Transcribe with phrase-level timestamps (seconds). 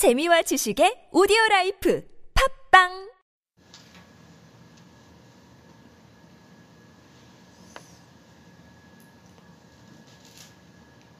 [0.00, 2.02] 재미와 지식의 오디오 라이프
[2.32, 3.10] 팝빵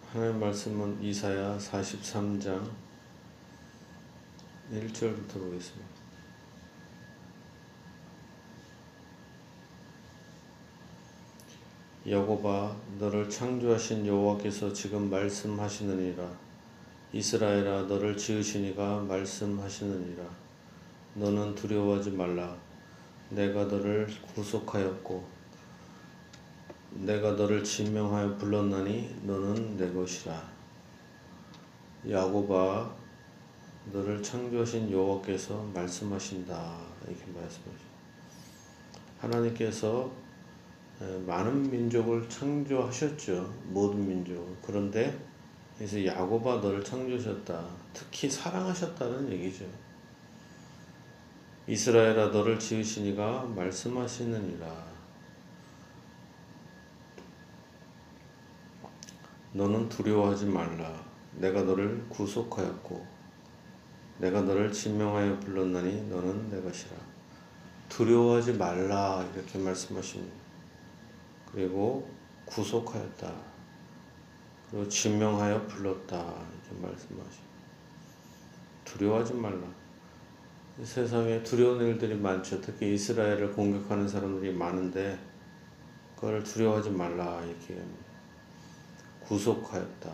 [0.08, 2.70] 하나님 말씀은 이사야 43장
[4.72, 5.86] 1절부터 보겠습니다.
[12.08, 16.49] 여호바 너를 창조하신 여호와께서 지금 말씀하시느니라
[17.12, 20.24] 이스라엘아 너를 지으시니가 말씀하시느니라
[21.14, 22.56] 너는 두려워하지 말라
[23.30, 25.40] 내가 너를 구속하였고
[26.92, 30.50] 내가 너를 진명하여 불렀나니 너는 내 것이라
[32.08, 33.00] 야고바
[33.92, 37.90] 너를 창조하신 여호와께서 말씀하신다 이렇게 말씀하죠.
[39.20, 40.10] 하나님께서
[41.26, 43.52] 많은 민족을 창조하셨죠.
[43.68, 44.56] 모든 민족.
[44.62, 45.18] 그런데
[45.80, 47.64] 그래서 야고바 너를 창조하셨다.
[47.94, 49.64] 특히 사랑하셨다는 얘기죠.
[51.66, 54.84] 이스라엘아 너를 지으시니가 말씀하시느니라.
[59.54, 61.02] 너는 두려워하지 말라.
[61.36, 63.06] 내가 너를 구속하였고
[64.18, 66.94] 내가 너를 진명하여 불렀나니 너는 내 것이라.
[67.88, 70.36] 두려워하지 말라 이렇게 말씀하십니다.
[71.50, 72.06] 그리고
[72.44, 73.49] 구속하였다.
[74.70, 76.16] 그리고 진명하여 불렀다.
[76.16, 77.50] 이렇게 말씀하십니다.
[78.84, 79.66] 두려워하지 말라.
[80.82, 82.60] 세상에 두려운 일들이 많죠.
[82.60, 85.18] 특히 이스라엘을 공격하는 사람들이 많은데
[86.14, 87.82] 그걸 두려워하지 말라 이렇게
[89.20, 90.10] 구속하였다.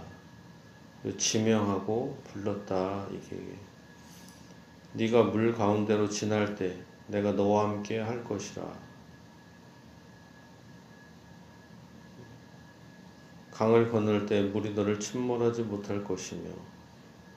[1.17, 3.57] 지명하고 불렀다 이렇게
[4.95, 8.87] 네가 물 가운데로 지날 때 내가 너와 함께 할 것이라.
[13.57, 16.51] 강을 건널 때 물이 너를 침몰하지 못할 것이며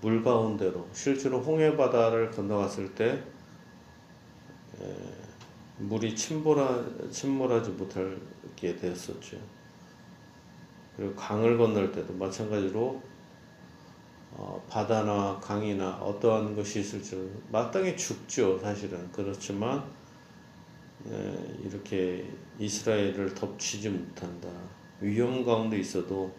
[0.01, 3.23] 물 가운데로 실제로 홍해 바다를 건너갔을 때
[4.81, 4.95] 에,
[5.77, 9.37] 물이 침몰하, 침몰하지 못하게 되었었죠.
[10.97, 13.01] 그리고 강을 건널 때도 마찬가지로
[14.31, 19.89] 어, 바다나 강이나 어떠한 것이 있을지 마땅히 죽죠 사실은 그렇지만
[21.09, 24.49] 에, 이렇게 이스라엘을 덮치지 못한다
[25.01, 26.33] 위험 가운데 있어도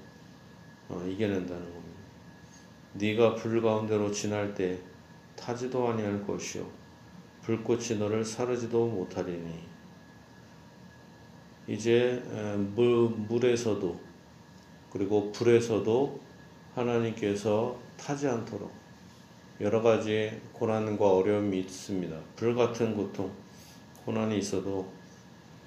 [0.88, 2.00] 어, 이겨낸다는 겁니다.
[2.94, 4.78] 네가 불 가운데로 지날 때
[5.37, 6.66] 타지도 아니할 것이요
[7.43, 9.70] 불꽃이 너를 사르지도 못하리니
[11.69, 12.22] 이제
[12.75, 13.99] 물 물에서도
[14.91, 16.20] 그리고 불에서도
[16.75, 18.72] 하나님께서 타지 않도록
[19.60, 22.16] 여러 가지 고난과 어려움이 있습니다.
[22.34, 23.31] 불 같은 고통,
[24.04, 24.91] 고난이 있어도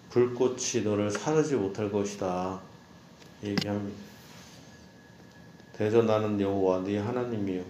[0.09, 2.59] 불꽃이 너를 사르지 못할 것이다.
[3.43, 3.99] 얘기합니다.
[5.73, 7.63] 대저 나는 여호와 네 하나님이요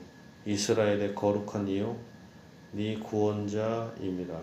[0.45, 1.97] 이스라엘의 거룩한 이요
[2.73, 4.39] 네 구원자임이라.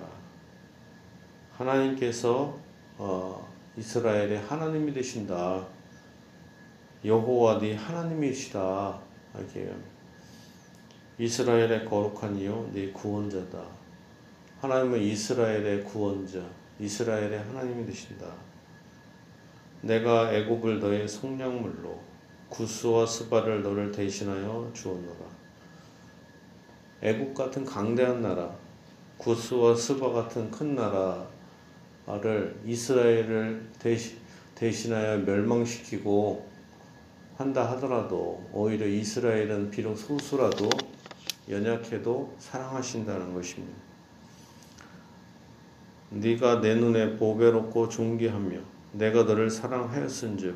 [1.52, 2.58] 하나님께서
[2.98, 5.66] 어, 이스라엘의 하나님이 되신다.
[7.04, 9.00] 여호와 네 하나님이시다.
[9.38, 9.72] 이렇게
[11.18, 13.62] 이스라엘의 거룩한 이요 네 구원자다.
[14.60, 16.44] 하나님은 이스라엘의 구원자,
[16.78, 18.49] 이스라엘의 하나님이 되신다.
[19.82, 22.00] 내가 애굽을 너의 성량물로
[22.48, 25.40] 구스와 스바를 너를 대신하여 주었노라.
[27.02, 28.54] 애굽 같은 강대한 나라,
[29.16, 34.18] 구스와 스바 같은 큰 나라를 이스라엘을 대신,
[34.54, 36.46] 대신하여 멸망시키고
[37.38, 40.68] 한다 하더라도 오히려 이스라엘은 비록 소수라도
[41.48, 43.78] 연약해도 사랑하신다는 것입니다.
[46.10, 50.54] 네가 내 눈에 보배롭고 존귀하며 내가 너를 사랑하였은즉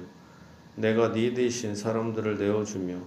[0.77, 2.99] 내가 네 대신 사람들을 내어 주며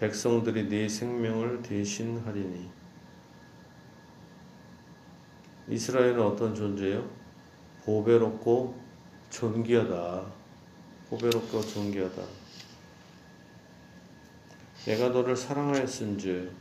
[0.00, 2.68] 백성들이 네 생명을 대신하리니
[5.68, 7.08] 이스라엘은 어떤 존재요?
[7.84, 8.80] 보배롭고
[9.30, 10.26] 존귀하다.
[11.10, 12.22] 보배롭고 존귀하다.
[14.86, 16.52] 내가 너를 사랑하였은즉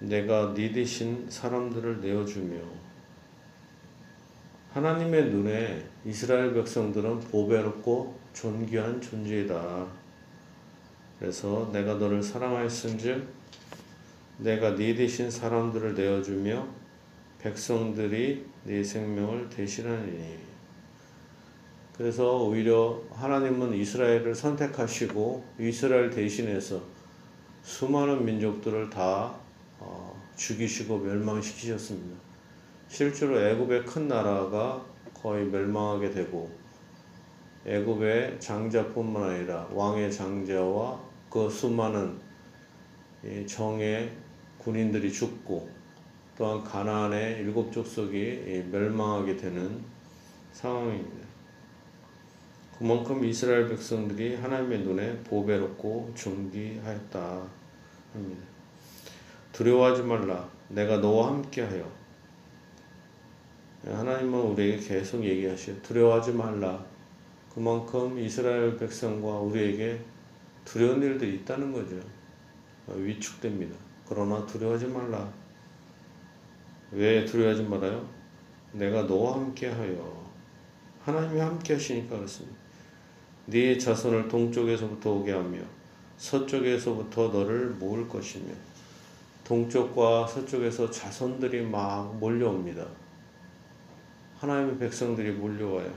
[0.00, 2.60] 내가 네 대신 사람들을 내어주며
[4.72, 9.86] 하나님의 눈에 이스라엘 백성들은 보배롭고 존귀한 존재이다.
[11.18, 13.26] 그래서 내가 너를 사랑하였은즉
[14.38, 16.66] 내가 네 대신 사람들을 내어주며
[17.40, 20.38] 백성들이 네 생명을 대신하리니.
[21.96, 26.80] 그래서 오히려 하나님은 이스라엘을 선택하시고 이스라엘 대신해서
[27.62, 29.34] 수많은 민족들을 다
[30.36, 32.29] 죽이시고 멸망시키셨습니다.
[32.90, 34.84] 실제로 애굽의 큰 나라가
[35.14, 36.50] 거의 멸망하게 되고
[37.64, 41.00] 애굽의 장자뿐만 아니라 왕의 장자와
[41.30, 42.18] 그 수많은
[43.24, 44.10] 이 정의
[44.58, 45.70] 군인들이 죽고
[46.36, 49.80] 또한 가나안의 일곱 족속이 멸망하게 되는
[50.52, 51.28] 상황입니다.
[52.76, 57.42] 그만큼 이스라엘 백성들이 하나님의 눈에 보배롭고 존귀하였다
[58.14, 58.42] 합니다.
[59.52, 60.48] 두려워하지 말라.
[60.68, 61.99] 내가 너와 함께하여.
[63.84, 65.80] 하나님은 우리에게 계속 얘기하시요.
[65.82, 66.84] 두려워하지 말라.
[67.54, 70.00] 그만큼 이스라엘 백성과 우리에게
[70.64, 71.96] 두려운 일들이 있다는 거죠.
[72.88, 73.74] 위축됩니다.
[74.08, 75.32] 그러나 두려워하지 말라.
[76.92, 78.06] 왜 두려워하지 말아요?
[78.72, 80.20] 내가 너와 함께하여.
[81.04, 82.56] 하나님이 함께 하시니까 그렇습니다.
[83.46, 85.58] 네 자손을 동쪽에서부터 오게 하며
[86.18, 88.52] 서쪽에서부터 너를 모을 것이며
[89.44, 92.86] 동쪽과 서쪽에서 자손들이 막 몰려옵니다.
[94.40, 95.92] 하나님의 백성들이 몰려와요.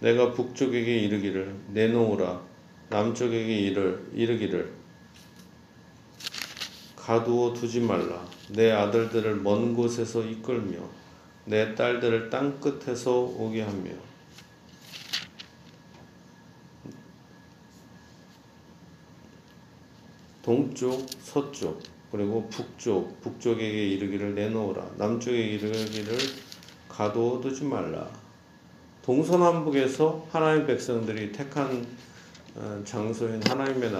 [0.00, 2.42] 내가 북쪽에게 이르기를 내놓으라.
[2.90, 4.72] 남쪽에게 이를 이르기를.
[6.96, 8.26] 가두어 두지 말라.
[8.50, 10.78] 내 아들들을 먼 곳에서 이끌며
[11.44, 13.90] 내 딸들을 땅 끝에서 오게 하며.
[20.42, 24.94] 동쪽 서쪽 그리고 북쪽 북쪽에게 이르기를 내놓으라.
[24.96, 26.45] 남쪽에 이르기를
[26.96, 28.08] 가두어 두지 말라
[29.02, 31.86] 동서남북에서 하나님 백성들이 택한
[32.54, 33.92] 어, 장소인 하나님의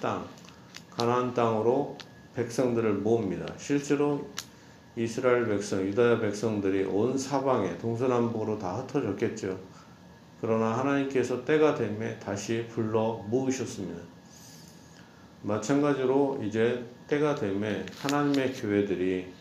[0.00, 0.26] 땅,
[0.90, 1.96] 가나안 땅으로
[2.34, 3.54] 백성들을 모읍니다.
[3.56, 4.28] 실제로
[4.96, 9.60] 이스라엘 백성, 유다 백성들이 온 사방에 동서남북으로 다 흩어졌겠죠.
[10.40, 14.02] 그러나 하나님께서 때가 되매 다시 불러 모으셨습니다.
[15.42, 19.37] 마찬가지로 이제 때가 되매 하나님의 교회들이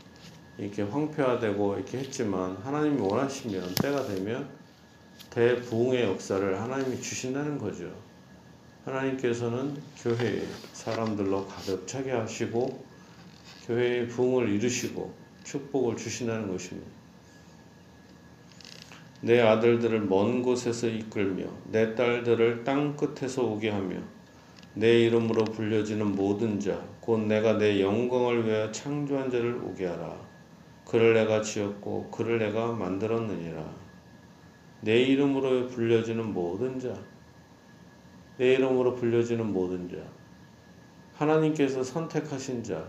[0.57, 4.50] 이렇게 황폐화되고 이렇게 했지만 하나님이 원하시면 때가 되면
[5.30, 7.92] 대부흥의 역사를 하나님이 주신다는 거죠.
[8.86, 10.44] 하나님께서는 교회에
[10.74, 12.83] 사람들로 가득 차게 하시고
[13.68, 15.13] 교회의 부흥을 이루시고
[15.44, 16.89] 축복을 주신다는 것입니다.
[19.21, 23.98] 내 아들들을 먼 곳에서 이끌며 내 딸들을 땅 끝에서 오게 하며
[24.74, 30.26] 내 이름으로 불려지는 모든 자, 곧 내가 내 영광을 위하여 창조한 자를 오게 하라.
[30.88, 33.88] 그를 내가 지었고 그를 내가 만들었느니라.
[34.81, 36.98] 내 이름으로 불려지는 모든 자,
[38.38, 39.98] 내 이름으로 불려지는 모든 자,
[41.16, 42.88] 하나님께서 선택하신 자,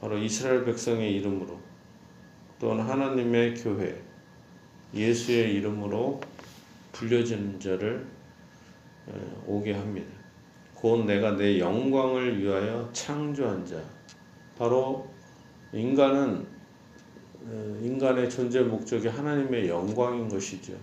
[0.00, 1.58] 바로 이스라엘 백성의 이름으로
[2.58, 4.02] 또는 하나님의 교회,
[4.92, 6.20] 예수의 이름으로
[6.92, 8.06] 불려지는 자를
[9.46, 10.12] 오게 합니다.
[10.74, 13.82] 곧 내가 내 영광을 위하여 창조한 자,
[14.58, 15.15] 바로
[15.72, 16.46] 인간은
[17.48, 20.74] 어, 인간의 존재 목적이 하나님의 영광인 것이죠.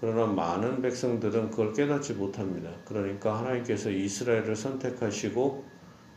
[0.00, 2.70] 그러나 많은 백성들은 그걸 깨닫지 못합니다.
[2.84, 5.64] 그러니까 하나님께서 이스라엘을 선택하시고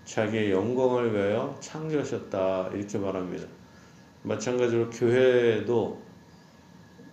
[0.06, 3.47] 자기의 영광을 위하여 창조하셨다 이렇게 말합니다.
[4.24, 6.01] 마찬가지로 교회도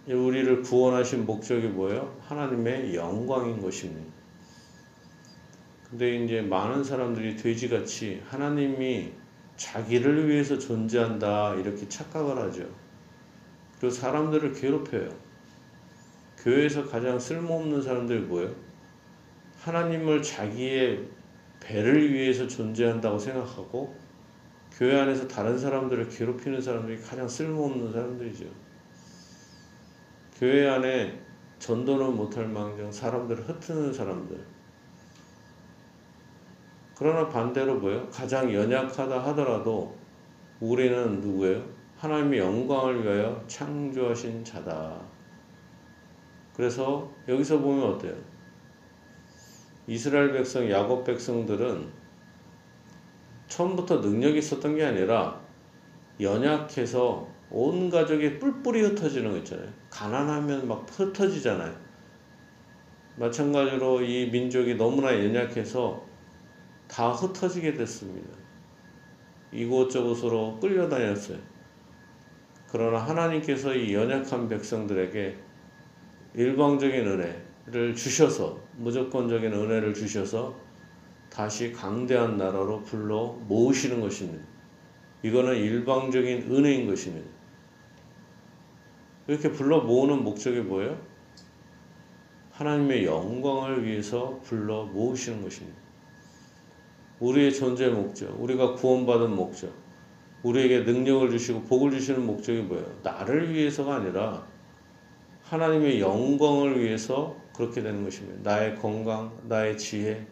[0.08, 2.16] 우리를 구원하신 목적이 뭐예요?
[2.22, 4.12] 하나님의 영광인 것입니다.
[5.88, 9.12] 근데 이제 많은 사람들이 돼지같이 하나님이
[9.56, 12.68] 자기를 위해서 존재한다 이렇게 착각을 하죠.
[13.78, 15.08] 그리고 사람들을 괴롭혀요.
[16.38, 18.54] 교회에서 가장 쓸모없는 사람들이 뭐예요?
[19.60, 21.08] 하나님을 자기의
[21.60, 23.96] 배를 위해서 존재한다고 생각하고
[24.72, 28.44] 교회 안에서 다른 사람들을 괴롭히는 사람들이 가장 쓸모없는 사람들이죠.
[30.38, 31.20] 교회 안에
[31.60, 34.53] 전도는 못할 망정 사람들을 흩트는 사람들
[36.96, 38.08] 그러나 반대로 뭐예요?
[38.10, 39.96] 가장 연약하다 하더라도
[40.60, 41.64] 우리는 누구예요?
[41.98, 45.00] 하나님의 영광을 위하여 창조하신 자다.
[46.54, 48.14] 그래서 여기서 보면 어때요?
[49.86, 51.88] 이스라엘 백성, 야곱 백성들은
[53.48, 55.40] 처음부터 능력이 있었던 게 아니라
[56.20, 59.68] 연약해서 온 가족이 뿔뿔이 흩어지는 거 있잖아요.
[59.90, 61.74] 가난하면 막 흩어지잖아요.
[63.16, 66.13] 마찬가지로 이 민족이 너무나 연약해서
[66.94, 68.28] 다 흩어지게 됐습니다.
[69.50, 71.38] 이곳저곳으로 끌려다녔어요.
[72.70, 75.36] 그러나 하나님께서 이 연약한 백성들에게
[76.34, 80.56] 일방적인 은혜를 주셔서 무조건적인 은혜를 주셔서
[81.30, 84.46] 다시 강대한 나라로 불러 모으시는 것입니다.
[85.24, 87.28] 이거는 일방적인 은혜인 것입니다.
[89.26, 91.00] 이렇게 불러 모으는 목적이 뭐예요?
[92.52, 95.83] 하나님의 영광을 위해서 불러 모으시는 것입니다.
[97.24, 99.72] 우리의 존재 목적, 우리가 구원받은 목적,
[100.42, 102.86] 우리에게 능력을 주시고 복을 주시는 목적이 뭐예요?
[103.02, 104.46] 나를 위해서가 아니라
[105.44, 108.50] 하나님의 영광을 위해서 그렇게 되는 것입니다.
[108.50, 110.26] 나의 건강, 나의 지혜,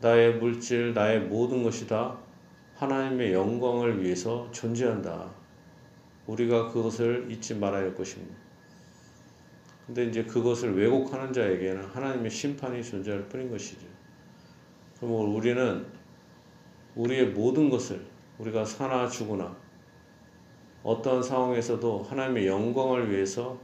[0.00, 2.18] 나의 물질, 나의 모든 것이 다
[2.74, 5.30] 하나님의 영광을 위해서 존재한다.
[6.26, 8.34] 우리가 그것을 잊지 말아야 할 것입니다.
[9.86, 13.86] 근데 이제 그것을 왜곡하는 자에게는 하나님의 심판이 존재할 뿐인 것이죠.
[14.98, 15.86] 그럼 우리는
[16.96, 18.04] 우리의 모든 것을
[18.38, 19.56] 우리가 사나 죽으나
[20.82, 23.58] 어떠한 상황에서도 하나님의 영광을 위해서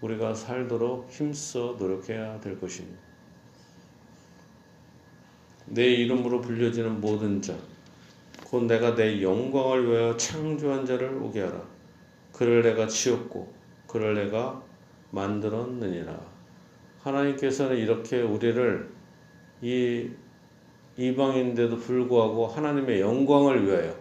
[0.00, 2.98] 우리가 살도록 힘써 노력해야 될 것입니다.
[5.66, 7.56] 내 이름으로 불려지는 모든 자,
[8.44, 11.62] 곧 내가 내 영광을 위하여 창조한 자를 오게 하라.
[12.32, 13.50] 그를 내가 지었고,
[13.86, 14.62] 그를 내가
[15.10, 16.20] 만들었느니라.
[17.00, 18.92] 하나님께서는 이렇게 우리를
[19.62, 20.10] 이
[20.96, 23.96] 이방인데도 불구하고 하나님의 영광을 위하여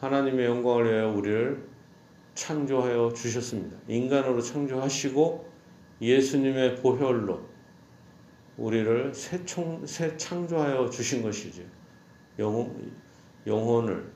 [0.00, 1.72] 하나님의 영광을 위하여 우리를
[2.34, 3.76] 창조하여 주셨습니다.
[3.88, 5.52] 인간으로 창조하시고
[6.00, 7.40] 예수님의 보혈로
[8.56, 11.62] 우리를 새, 총, 새 창조하여 주신 것이죠.
[12.38, 12.92] 영혼,
[13.46, 14.10] 영혼을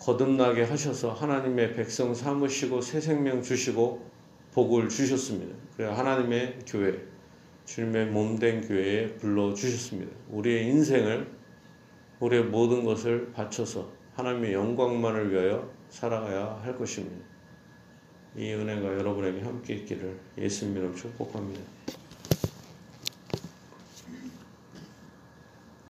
[0.00, 4.10] 거듭나게 하셔서 하나님의 백성 삼으시고 새 생명 주시고
[4.52, 5.54] 복을 주셨습니다.
[5.76, 7.00] 그래 하나님의 교회,
[7.64, 10.12] 주님의 몸된 교회에 불러 주셨습니다.
[10.30, 11.26] 우리의 인생을
[12.20, 17.24] 우리의 모든 것을 바쳐서 하나님의 영광만을 위하여 살아가야 할 것입니다.
[18.36, 21.60] 이 은혜가 여러분에게 함께 있기를 예수님 이름 축복합니다.